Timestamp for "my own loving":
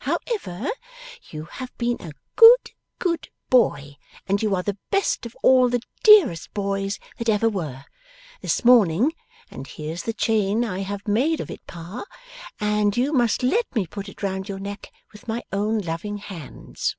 15.28-16.16